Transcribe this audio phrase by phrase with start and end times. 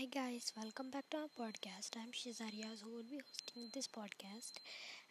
[0.00, 1.94] Hi guys, welcome back to our podcast.
[1.94, 4.52] I'm Shizarias who will be hosting this podcast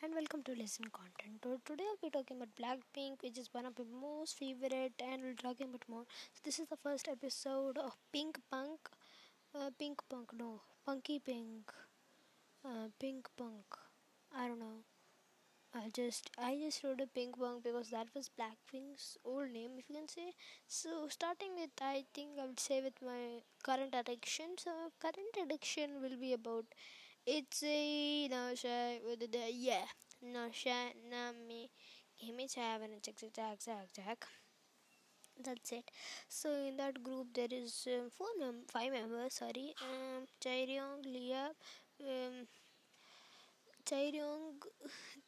[0.01, 1.43] and welcome to Listen Content.
[1.43, 5.21] So today I'll be talking about Blackpink, which is one of my most favorite and
[5.21, 6.05] we'll talking about more.
[6.33, 8.89] So this is the first episode of Pink Punk.
[9.53, 11.71] Uh, Pink Punk, no, Punky Pink.
[12.65, 13.77] Uh, Pink Punk.
[14.35, 14.81] I don't know.
[15.73, 19.89] I just I just wrote a pink punk because that was Blackpink's old name, if
[19.89, 20.33] you can say.
[20.67, 24.57] So starting with I think I would say with my current addiction.
[24.59, 26.65] So current addiction will be about
[27.25, 29.85] it's a nasha with the yeah
[30.21, 31.71] nasha nami
[32.19, 34.27] give and check check check check check.
[35.43, 35.89] That's it.
[36.27, 39.33] So in that group there is um, four mem- five members.
[39.35, 41.49] Sorry, um, Chaeryeong, Lia,
[42.01, 42.47] um,
[43.89, 44.55] Chaeryeong,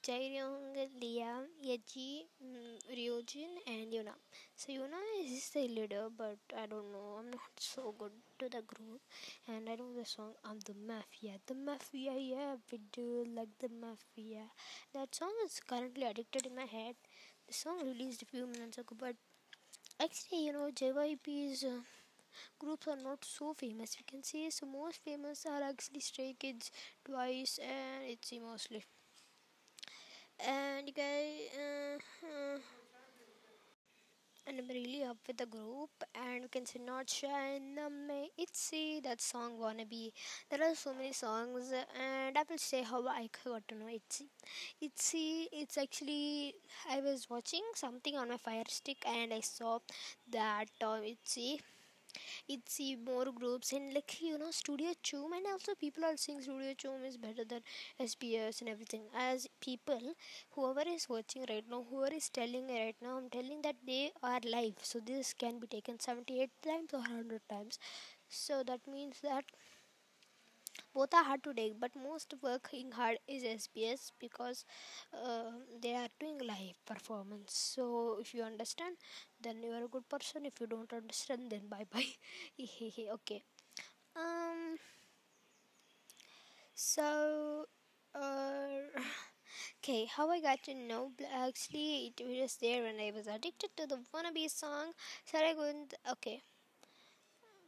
[0.05, 4.13] Chaeryeong, Liam, Yeji, mm, Ryujin, and Yuna.
[4.55, 7.17] So Yuna is the leader, but I don't know.
[7.19, 9.01] I'm not so good to the group,
[9.47, 10.33] and I know the song.
[10.45, 12.13] I'm the mafia, the mafia.
[12.17, 14.45] Yeah, we do like the mafia.
[14.93, 16.95] That song is currently addicted in my head.
[17.47, 19.15] The song released a few minutes ago, but
[20.01, 21.63] actually, you know, JYP's.
[21.63, 21.79] Uh,
[22.59, 23.95] groups are not so famous.
[23.99, 26.71] You can say so most famous are actually stray kids
[27.05, 28.83] twice and it's mostly.
[30.39, 32.59] And you guys uh, uh,
[34.47, 37.77] and I'm really up with the group and you can say not shine
[38.37, 40.13] itzy that song wanna be.
[40.49, 44.27] There are so many songs and I will say how I got to know itzy
[44.81, 46.55] itzy it's actually
[46.89, 49.79] I was watching something on my fire stick and I saw
[50.31, 51.61] that uh, itzy
[52.47, 56.41] it's see more groups and like you know studio choom and also people are saying
[56.41, 57.61] studio choom is better than
[57.99, 59.01] sbs and everything.
[59.17, 60.13] As people
[60.51, 64.39] whoever is watching right now whoever is telling right now i'm telling that they are
[64.45, 64.75] live.
[64.81, 67.79] So this can be taken 78 times or 100 times.
[68.29, 69.45] So that means that
[70.93, 74.65] both are hard to take but most working hard is sbs because
[75.13, 75.51] uh,
[75.81, 77.53] they are doing live performance.
[77.75, 78.95] So if you understand
[79.41, 80.45] then you are a good person.
[80.45, 82.13] If you don't understand then bye bye
[83.13, 83.43] okay.
[84.15, 84.77] Um
[86.73, 87.65] so
[88.15, 89.01] uh
[89.79, 91.11] okay how i got to know
[91.45, 94.91] actually it was there when i was addicted to the wannabe song
[95.31, 95.93] Saragund.
[96.11, 96.41] okay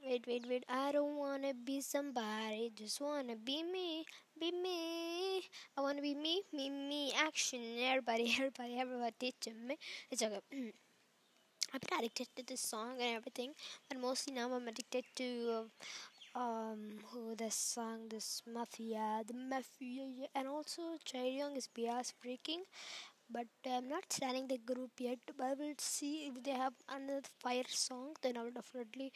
[0.06, 0.64] Wait, wait, wait.
[0.70, 2.72] I don't wanna be somebody.
[2.76, 4.06] Just wanna be me.
[4.40, 5.42] Be me.
[5.78, 7.12] I wanna be me, me, me.
[7.14, 7.62] Action.
[7.80, 9.34] Everybody, everybody, everybody
[9.68, 9.78] me.
[10.12, 10.42] It's okay.
[11.74, 13.54] I've been addicted to this song and everything,
[13.90, 15.66] but mostly now I'm addicted to
[16.36, 22.64] uh, um who this song, this mafia, the mafia, and also Chaeryeong is BS freaking.
[23.30, 25.20] But I'm not standing the group yet.
[25.38, 28.16] But I will see if they have another fire song.
[28.22, 29.12] Then I will definitely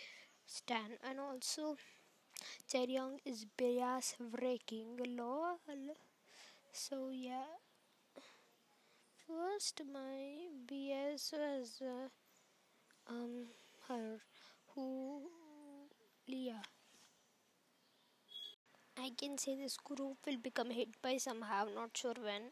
[0.47, 0.97] stand.
[1.03, 1.77] And also
[2.69, 5.59] Chaeryeong is bias breaking lol.
[6.71, 7.45] So yeah.
[9.27, 12.07] First my BS was uh,
[13.07, 13.47] um
[13.87, 14.19] her
[14.73, 15.21] who
[16.27, 16.61] Lia.
[18.97, 22.51] I can say this group will become hit by somehow, not sure when.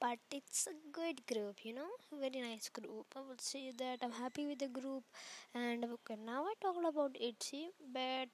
[0.00, 3.06] But it's a good group, you know, very nice group.
[3.16, 5.04] I would say that I'm happy with the group.
[5.54, 8.28] And okay, now I talked about ITZY, but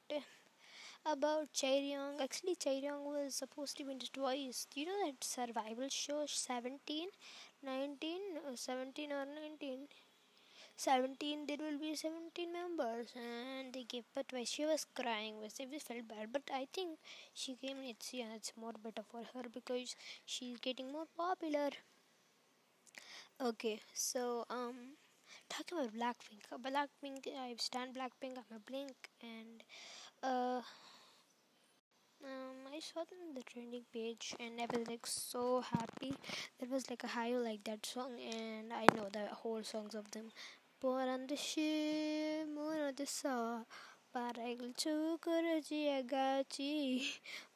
[1.07, 2.21] about Chaeryeong.
[2.21, 4.67] Actually, Chaeryeong was supposed to into twice.
[4.73, 7.09] Do you know that survival show 17,
[7.63, 9.87] 19, uh, 17 or 19?
[10.83, 15.59] 17 there will be 17 members and they gave but twice she was crying which
[15.73, 16.99] we felt bad but i think
[17.33, 19.95] she came in itzy and it's more better for her because
[20.27, 21.71] she's getting more popular
[23.41, 24.75] okay so um
[25.49, 29.63] talking about blackpink uh, blackpink i stand blackpink i'm a blink and
[30.23, 30.61] uh
[32.25, 36.15] um, I saw them on the trending page and I was like so happy.
[36.59, 40.11] There was like a high like that song and I know the whole songs of
[40.13, 40.31] them.
[40.85, 43.63] On the saw.
[44.13, 47.03] Paragl chukuraji agachi.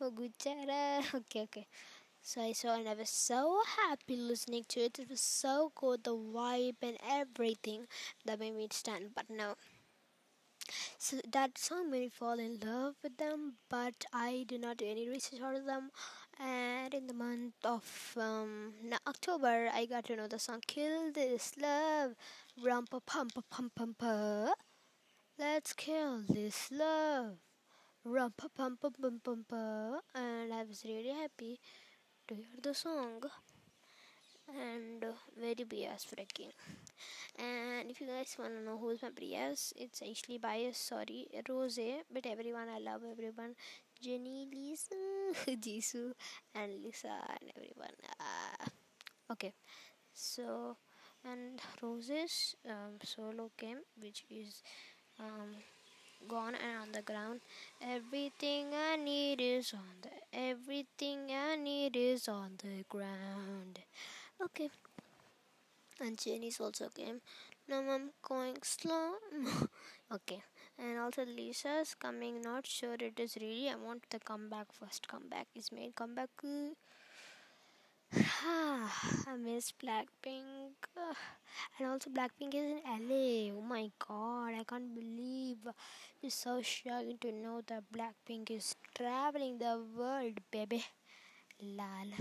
[0.01, 1.03] Oguchara.
[1.15, 1.67] Okay, okay.
[2.23, 4.99] So I saw and I was so happy listening to it.
[5.01, 7.87] It was so good, the vibe and everything
[8.27, 9.15] that made me stand.
[9.15, 9.57] But no.
[10.99, 14.87] So that song made me fall in love with them, but I did not do
[14.87, 15.91] any research on them.
[16.41, 18.73] And in the month of um,
[19.07, 22.15] October, I got to know the song "Kill This Love,"
[22.59, 24.55] rumpa pumpa pum pum pa.
[25.39, 27.39] Let's kill this love,
[28.07, 30.01] rumpa pum pum pum pum.
[30.15, 31.61] And I was really happy
[32.29, 33.23] to hear the song.
[34.49, 36.53] and uh, very biased freaking.
[37.39, 40.79] And if you guys wanna know who's my bias, it's actually bias.
[40.79, 43.55] Sorry, Rosé, but everyone I love everyone.
[44.01, 44.47] Jennie,
[45.55, 46.13] Jisoo,
[46.55, 47.95] and Lisa, and everyone.
[48.19, 48.65] Uh,
[49.33, 49.53] okay,
[50.15, 50.77] so
[51.25, 54.63] and Rosé's um, solo game, which is
[55.21, 55.57] um,
[56.29, 57.41] gone and on the ground.
[57.83, 63.81] Everything I need is on the everything I need is on the ground.
[64.43, 64.71] Okay.
[66.01, 67.21] And Jennie's also came.
[67.69, 69.15] Now I'm going slow.
[70.13, 70.43] okay.
[70.79, 72.41] And also Lisa's coming.
[72.43, 73.69] Not sure it is really.
[73.69, 75.09] I want the comeback first.
[75.09, 75.95] Comeback is made.
[75.95, 76.31] Comeback.
[78.13, 80.75] I miss Blackpink.
[81.79, 83.53] And also Blackpink is in LA.
[83.57, 85.67] Oh my god, I can't believe.
[86.23, 90.85] It's so shocking to know that Blackpink is traveling the world, baby.
[91.61, 92.13] Lal.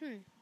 [0.00, 0.33] Hmm.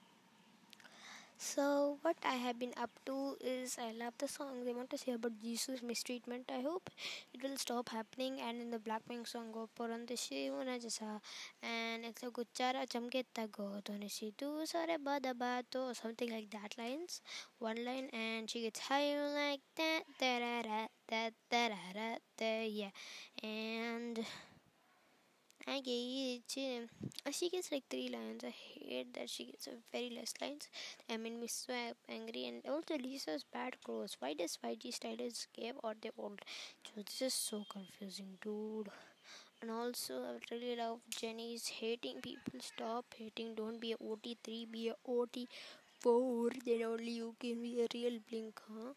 [1.52, 4.64] So what I have been up to is I love the songs.
[4.64, 6.50] they want to say about Jisoo's mistreatment.
[6.50, 6.88] I hope
[7.34, 8.40] it will stop happening.
[8.40, 11.20] And in the Blackpink song, go porante shivuna jasa,
[11.62, 16.78] and it's a guchara chamketta go tonisi tu sare bada bato oh, something like that
[16.78, 17.20] lines.
[17.58, 22.92] One line and she gets high like that da da da da da da yeah,
[23.42, 24.24] and
[25.66, 25.90] I get
[26.56, 26.88] it.
[27.26, 28.44] Uh, she gets like three lines.
[28.44, 30.68] I hate that she gets a very less lines.
[31.10, 31.74] I mean, me so
[32.08, 32.44] angry.
[32.46, 34.16] And also, Lisa's bad clothes.
[34.20, 36.42] Why does YG stylist give or they old?
[36.86, 38.88] So this is so confusing, dude.
[39.62, 42.60] And also, I really love Jennie's hating people.
[42.60, 43.54] Stop hating.
[43.56, 46.50] Don't be a OT3, be a OT4.
[46.66, 48.92] Then only you can be a real blink, huh?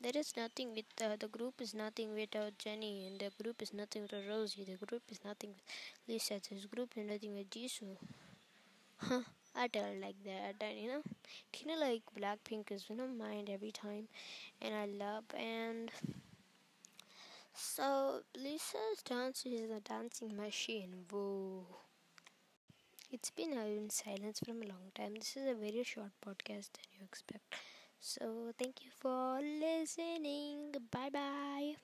[0.00, 3.74] There is nothing with uh, the group is nothing without Jennie, and the group is
[3.74, 4.64] nothing with Rosie.
[4.64, 5.62] The group is nothing with
[6.08, 6.40] Lisa.
[6.48, 7.96] This group is nothing with Jisoo.
[8.98, 9.22] Huh?
[9.54, 11.02] I tell like that, and you know,
[11.52, 14.08] kind of like Blackpink is in my mind every time,
[14.62, 15.90] and I love and.
[17.54, 21.06] So Lisa's dance is a dancing machine.
[21.10, 21.66] Whoa.
[23.10, 25.14] It's been in silence from a long time.
[25.16, 27.52] This is a very short podcast than you expect.
[28.00, 30.72] So, thank you for listening.
[30.90, 31.76] Bye bye.